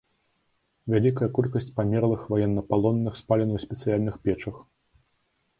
Вялікая 0.93 1.27
колькасць 1.39 1.69
памерлых 1.77 2.21
ваеннапалонных 2.35 3.13
спалена 3.21 3.53
ў 3.59 3.67
спецыяльных 3.67 4.15
печах. 4.25 4.55